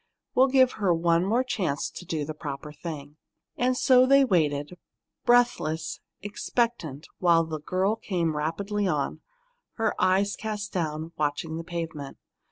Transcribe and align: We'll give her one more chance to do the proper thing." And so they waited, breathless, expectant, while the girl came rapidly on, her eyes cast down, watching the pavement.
We'll 0.33 0.47
give 0.47 0.71
her 0.81 0.91
one 0.95 1.23
more 1.23 1.43
chance 1.43 1.87
to 1.91 2.05
do 2.05 2.25
the 2.25 2.33
proper 2.33 2.73
thing." 2.73 3.17
And 3.55 3.77
so 3.77 4.07
they 4.07 4.25
waited, 4.25 4.79
breathless, 5.25 5.99
expectant, 6.23 7.05
while 7.19 7.43
the 7.43 7.59
girl 7.59 7.97
came 7.97 8.35
rapidly 8.35 8.87
on, 8.87 9.21
her 9.73 9.93
eyes 10.01 10.35
cast 10.35 10.73
down, 10.73 11.11
watching 11.17 11.57
the 11.57 11.63
pavement. 11.63 12.17